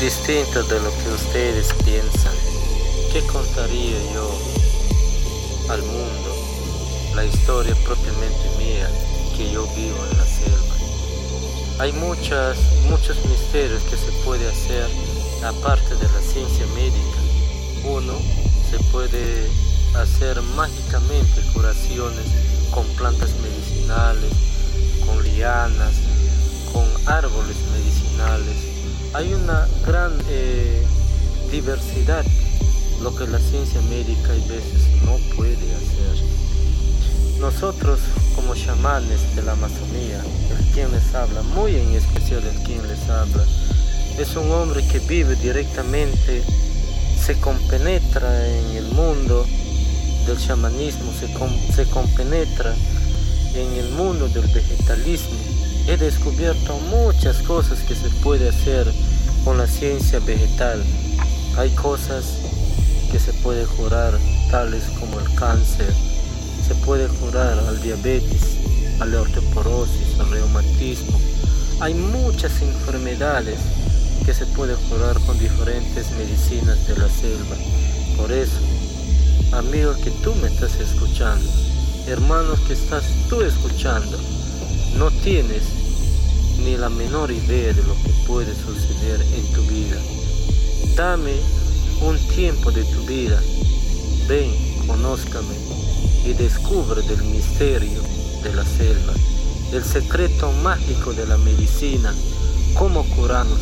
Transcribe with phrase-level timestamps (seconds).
[0.00, 2.32] distinto de lo que ustedes piensan.
[3.12, 4.30] ¿Qué contaría yo
[5.68, 6.36] al mundo
[7.14, 8.88] la historia propiamente mía
[9.36, 10.74] que yo vivo en la selva?
[11.78, 14.88] Hay muchas, muchos misterios que se puede hacer
[15.44, 17.18] aparte de la ciencia médica.
[17.84, 18.14] Uno
[18.70, 19.48] se puede
[19.94, 22.26] hacer mágicamente curaciones
[22.70, 24.32] con plantas medicinales,
[25.06, 25.94] con lianas,
[26.72, 28.71] con árboles medicinales.
[29.14, 30.82] Hay una gran eh,
[31.50, 32.24] diversidad,
[33.02, 36.24] lo que la ciencia médica a veces no puede hacer.
[37.38, 38.00] Nosotros
[38.34, 40.22] como chamanes de la Amazonía,
[40.56, 43.44] el quien les habla, muy en especial el quien les habla,
[44.18, 46.42] es un hombre que vive directamente,
[47.20, 49.44] se compenetra en el mundo
[50.26, 52.74] del chamanismo, se, com- se compenetra
[53.54, 55.51] en el mundo del vegetalismo.
[55.86, 58.86] He descubierto muchas cosas que se puede hacer
[59.44, 60.82] con la ciencia vegetal.
[61.56, 62.24] Hay cosas
[63.10, 64.16] que se puede curar,
[64.50, 65.92] tales como el cáncer,
[66.66, 68.58] se puede curar al diabetes,
[69.00, 71.20] a la osteoporosis, al reumatismo.
[71.80, 73.58] Hay muchas enfermedades
[74.24, 77.56] que se puede curar con diferentes medicinas de la selva.
[78.16, 78.60] Por eso,
[79.50, 81.50] amigo que tú me estás escuchando,
[82.06, 84.16] hermanos que estás tú escuchando,
[84.96, 85.62] no tienes
[86.58, 90.00] ni la menor idea de lo que puede suceder en tu vida.
[90.96, 91.34] Dame
[92.02, 93.40] un tiempo de tu vida.
[94.28, 94.50] Ven,
[94.86, 95.54] conózcame
[96.24, 98.00] y descubre del misterio
[98.42, 99.12] de la selva,
[99.72, 102.14] el secreto mágico de la medicina,
[102.74, 103.60] cómo curarnos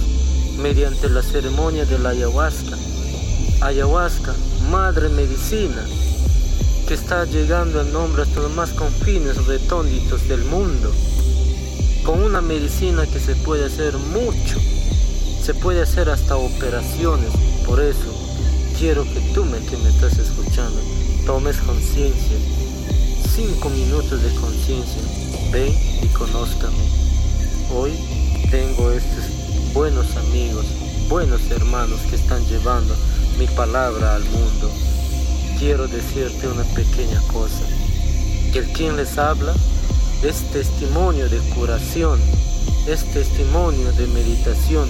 [0.59, 2.77] mediante la ceremonia de la ayahuasca.
[3.63, 4.35] Ayahuasca,
[4.71, 5.85] madre medicina,
[6.87, 10.93] que está llegando a nombre hasta los más confines retónditos del mundo,
[12.05, 14.59] con una medicina que se puede hacer mucho,
[15.43, 17.31] se puede hacer hasta operaciones,
[17.67, 18.15] por eso
[18.79, 20.81] quiero que tú me, que me estás escuchando,
[21.27, 22.37] tomes conciencia,
[23.35, 25.03] cinco minutos de conciencia,
[25.53, 26.77] ven y conózcame.
[27.75, 27.93] Hoy
[28.51, 29.25] tengo estos
[29.75, 30.67] buenos amigos,
[31.09, 32.95] buenos hermanos que están llevando
[33.39, 34.71] mi palabra al mundo.
[35.59, 37.65] Quiero decirte una pequeña cosa,
[38.53, 39.55] que el quien les habla
[40.23, 42.21] es testimonio de curación,
[42.87, 44.89] es testimonio de meditación.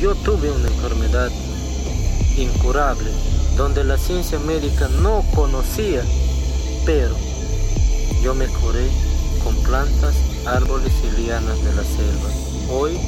[0.00, 1.30] Yo tuve una enfermedad
[2.36, 3.10] incurable,
[3.56, 6.02] donde la ciencia médica no conocía,
[6.86, 7.16] pero
[8.22, 8.88] yo me curé
[9.42, 10.14] con plantas,
[10.46, 12.30] árboles y lianas de la selva.
[12.70, 12.98] Hoy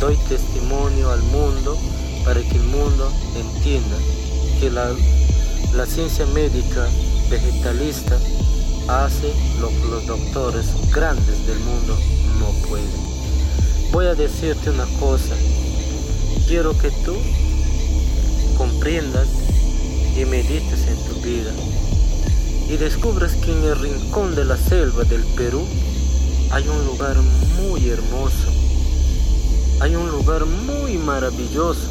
[0.00, 1.78] doy testimonio al mundo
[2.24, 3.96] para que el mundo entienda
[4.58, 4.90] que la,
[5.74, 6.86] la ciencia médica
[7.30, 8.18] vegetalista
[8.88, 11.96] hace lo que los doctores grandes del mundo
[12.38, 12.90] no pueden.
[13.92, 15.34] Voy a decirte una cosa,
[16.46, 17.14] quiero que tú
[18.56, 19.28] comprendas
[20.16, 21.52] y medites en tu vida
[22.68, 25.64] y descubras que en el rincón de la selva del Perú
[26.50, 27.16] hay un lugar
[27.60, 28.52] muy hermoso,
[29.80, 31.88] hay un lugar muy maravilloso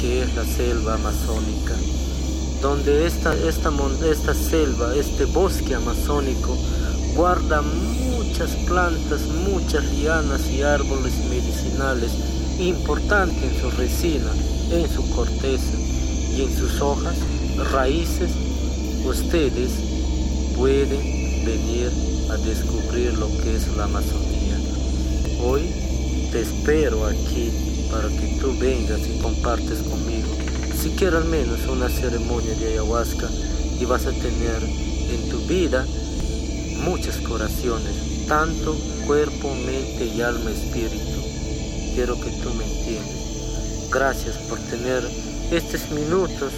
[0.00, 1.74] que es la selva amazónica,
[2.62, 3.72] donde esta, esta,
[4.08, 6.56] esta selva, este bosque amazónico,
[7.16, 12.12] guarda muchas plantas, muchas lianas y árboles medicinales
[12.60, 14.30] importantes en su resina,
[14.70, 15.76] en su corteza
[16.36, 17.16] y en sus hojas,
[17.72, 18.30] raíces,
[19.04, 19.72] ustedes
[20.56, 21.90] pueden venir
[22.30, 24.56] a descubrir lo que es la Amazonía.
[25.42, 25.62] Hoy
[26.30, 27.50] te espero aquí
[27.90, 30.28] para que tú vengas y compartes conmigo,
[30.82, 33.28] siquiera al menos una ceremonia de ayahuasca
[33.78, 35.86] y vas a tener en tu vida
[36.78, 38.76] muchas curaciones, tanto
[39.06, 41.20] cuerpo, mente y alma, espíritu.
[41.94, 43.90] Quiero que tú me entiendas.
[43.92, 45.08] Gracias por tener
[45.52, 46.52] estos minutos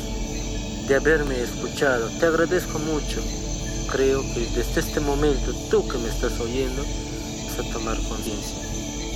[0.88, 2.08] de haberme escuchado.
[2.18, 3.20] Te agradezco mucho.
[3.92, 8.56] Creo que desde este momento tú que me estás oyendo vas a tomar conciencia.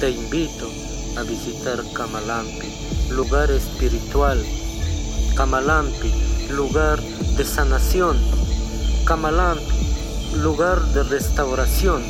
[0.01, 0.71] Te invito
[1.17, 2.69] a visitar Kamalampi,
[3.09, 4.45] lugar espiritual.
[5.39, 6.13] Kamalampi,
[6.51, 8.19] lugar de sanación.
[9.05, 9.63] Kamalampi,
[10.43, 12.03] lugar de restauración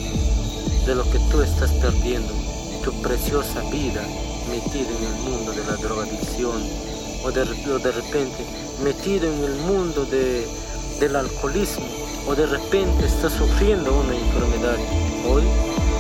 [0.86, 2.32] de lo que tú estás perdiendo,
[2.82, 4.00] tu preciosa vida
[4.48, 6.56] metida en el mundo de la drogadicción
[7.22, 8.46] o de, o de repente
[8.82, 10.48] metido en el mundo de,
[10.98, 11.86] del alcoholismo
[12.26, 14.78] o de repente estás sufriendo una enfermedad.
[15.28, 15.42] Hoy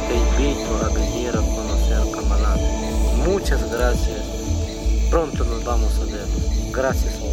[0.08, 2.58] te invito a venir a conocer Kamalán.
[3.18, 4.24] Muchas gracias.
[5.10, 6.47] Pronto nos vamos a ver.
[6.72, 7.27] Gracias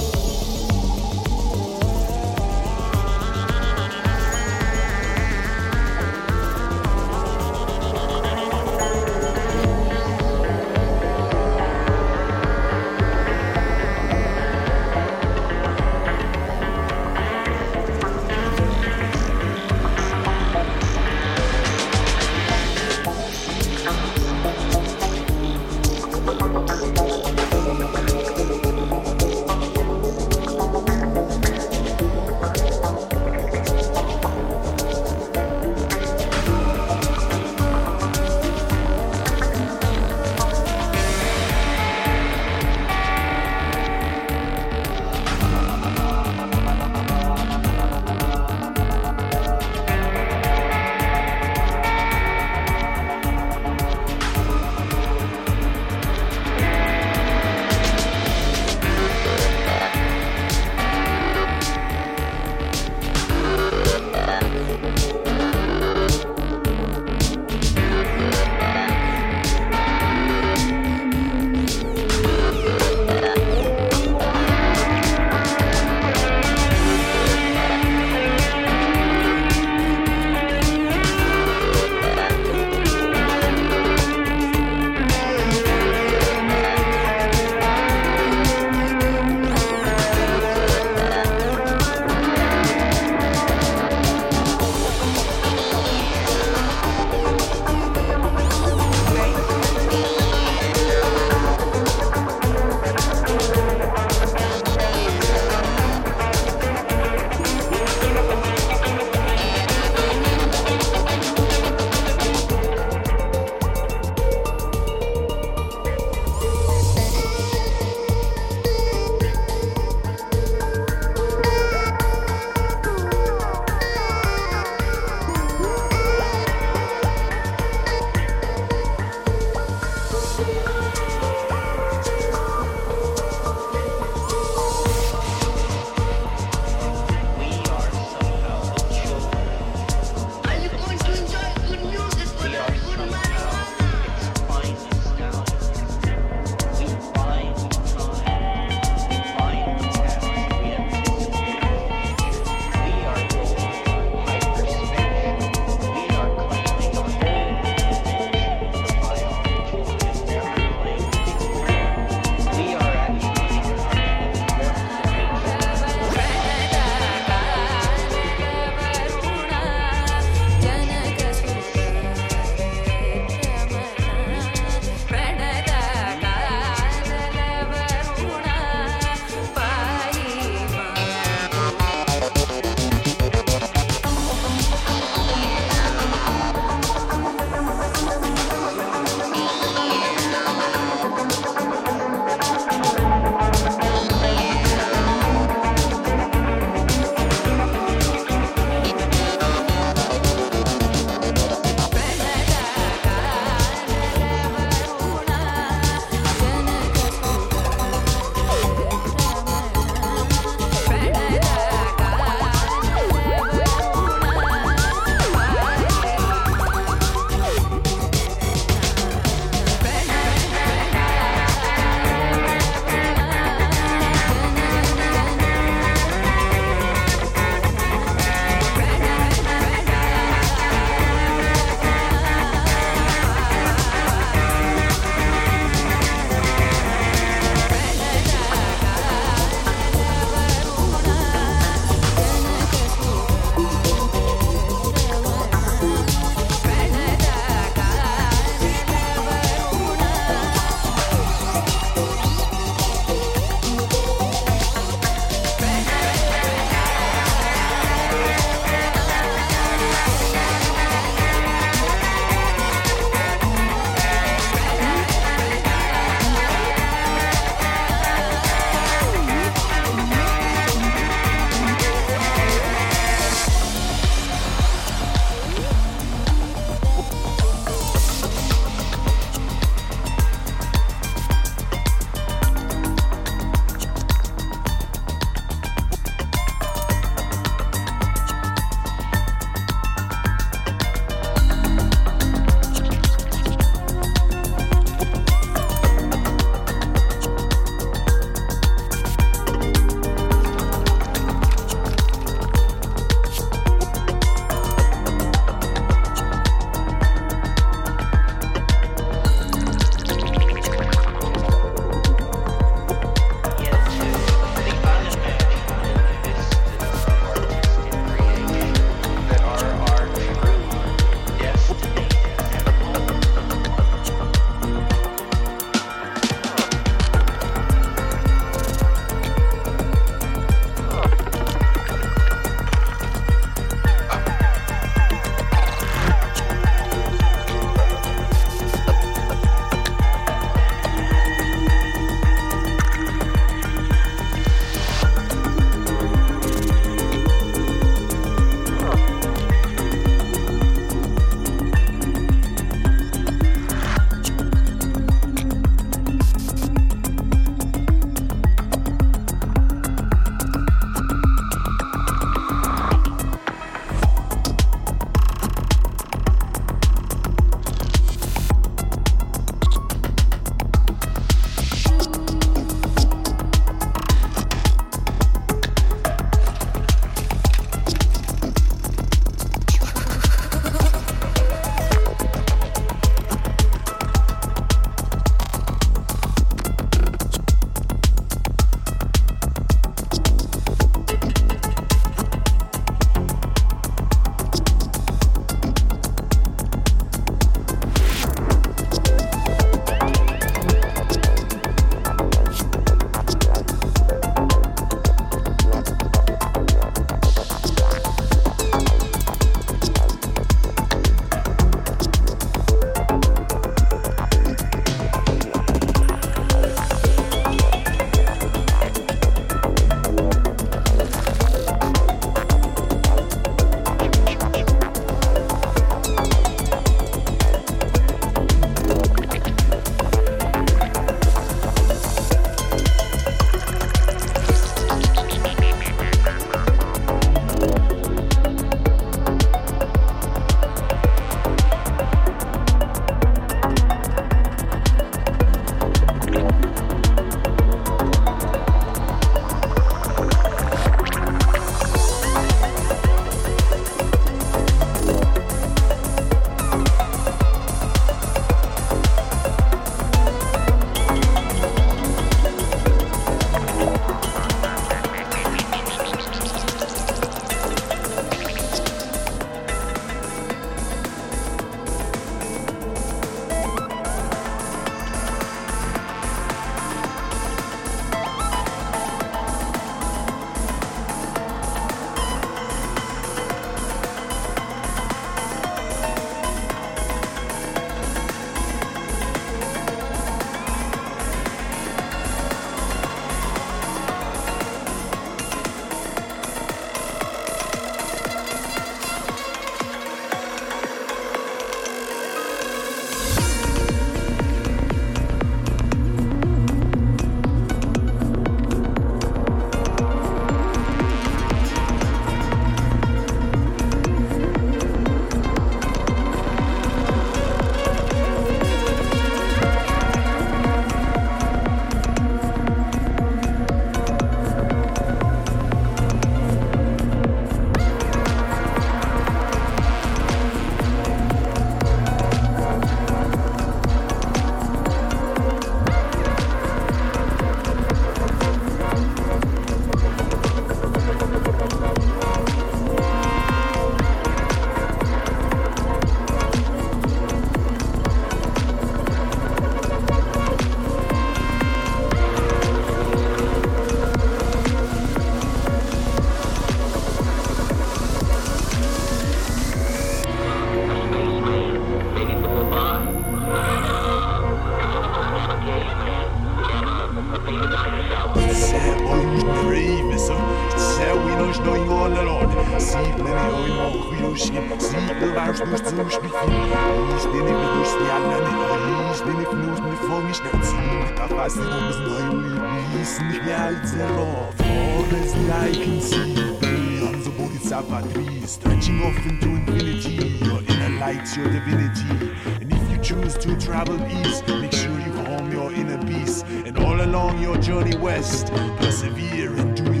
[587.99, 590.45] trees, stretching off into infinity.
[590.45, 592.31] Your inner light's your divinity.
[592.61, 596.43] And if you choose to travel east, make sure you calm your inner peace.
[596.65, 598.47] And all along your journey west,
[598.77, 600.00] persevere and do your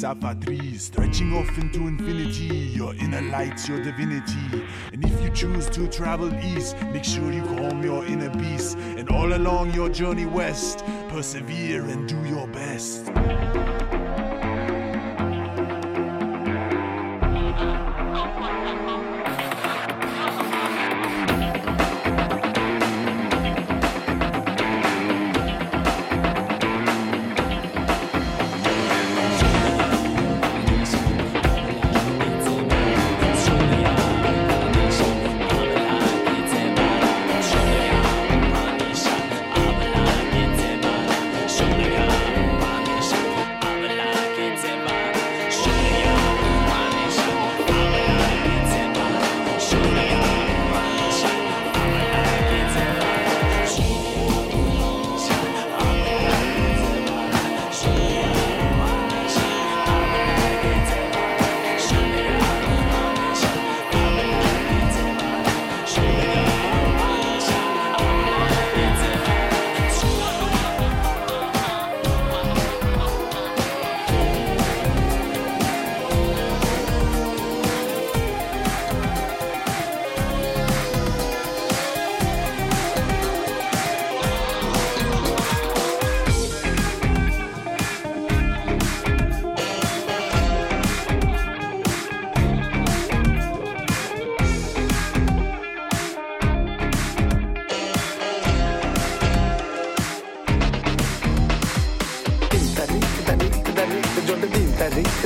[0.00, 4.64] Safa 3, stretching off into infinity, your inner light, your divinity.
[4.94, 8.78] And if you choose to travel east, make sure you calm your inner beast.
[8.78, 13.10] And all along your journey west, persevere and do your best.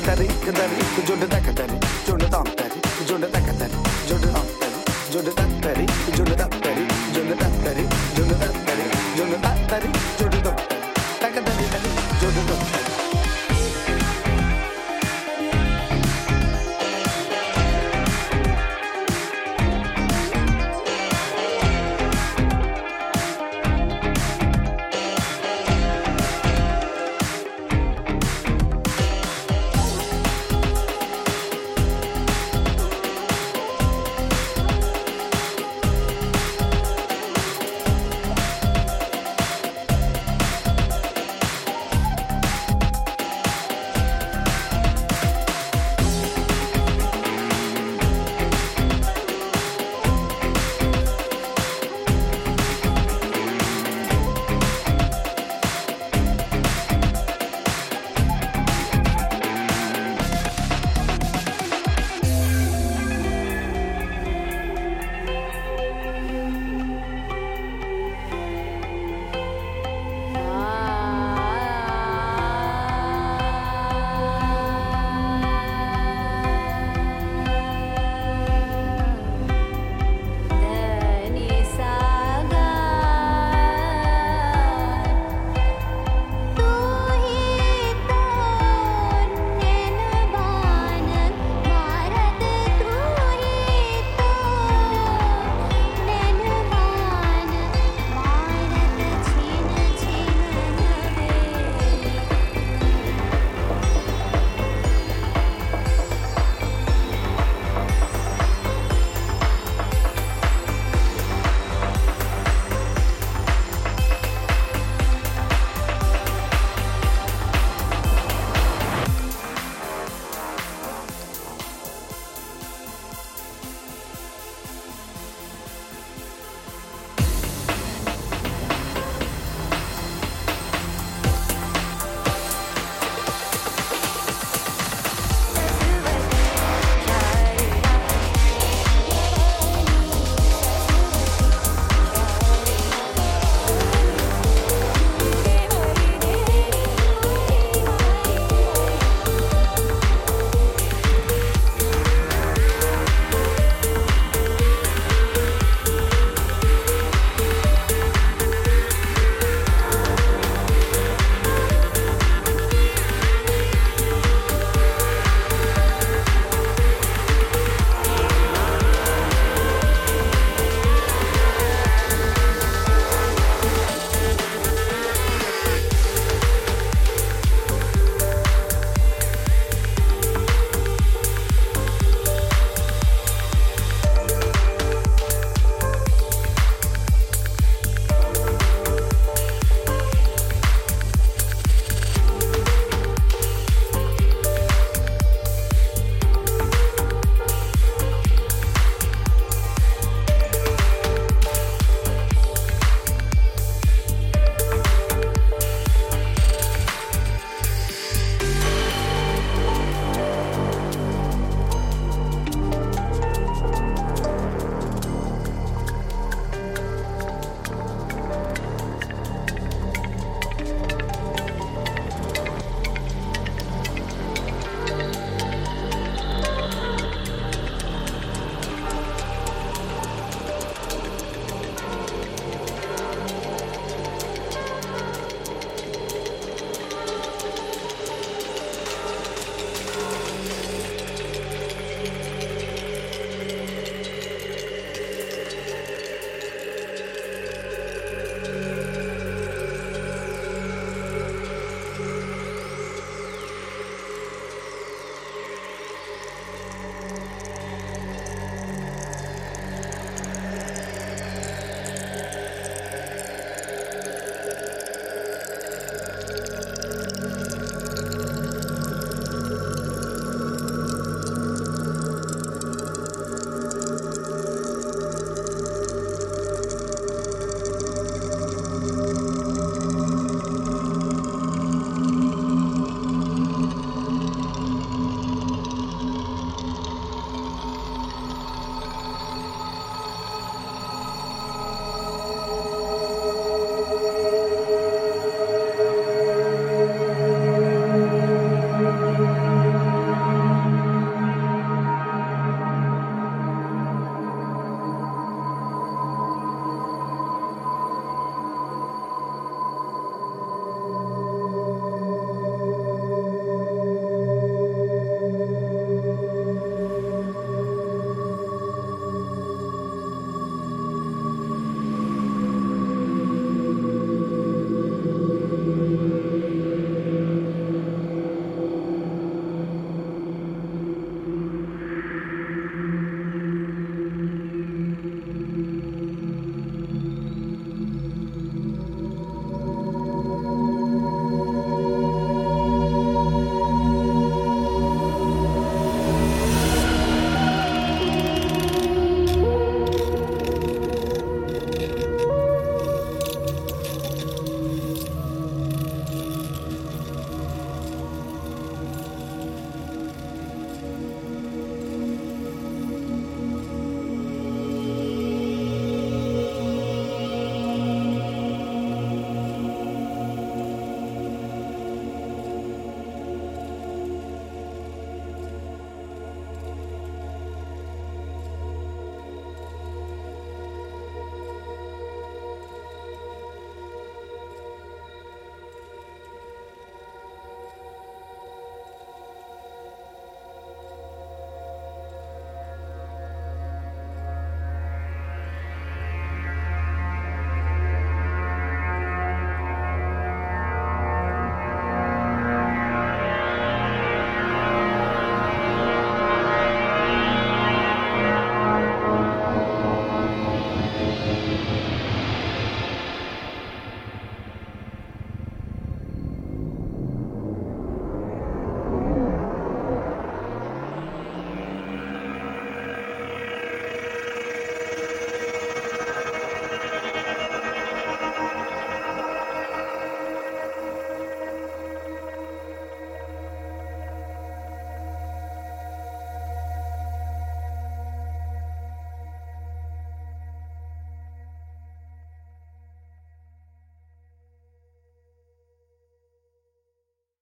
[0.07, 1.43] kaderi kaderi Vücudu da